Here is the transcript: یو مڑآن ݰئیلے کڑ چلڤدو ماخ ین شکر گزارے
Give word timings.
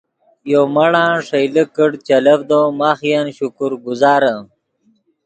یو 0.51 0.63
مڑآن 0.75 1.13
ݰئیلے 1.27 1.63
کڑ 1.75 1.89
چلڤدو 2.07 2.61
ماخ 2.79 2.99
ین 3.11 3.27
شکر 3.37 3.71
گزارے 3.85 4.35